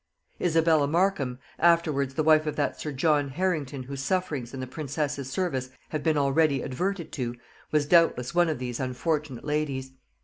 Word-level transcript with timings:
Isabella 0.41 0.87
Markham, 0.87 1.37
afterwards 1.59 2.15
the 2.15 2.23
wife 2.23 2.47
of 2.47 2.55
that 2.55 2.79
sir 2.79 2.91
John 2.91 3.29
Harrington 3.29 3.83
whose 3.83 4.01
sufferings 4.01 4.51
in 4.51 4.59
the 4.59 4.65
princess's 4.65 5.29
service 5.29 5.69
have 5.89 6.01
been 6.01 6.17
already 6.17 6.63
adverted 6.63 7.11
to, 7.11 7.35
was 7.71 7.85
doubtless 7.85 8.33
one 8.33 8.49
of 8.49 8.57
these 8.57 8.79
unfortunate 8.79 9.45
ladies. 9.45 9.91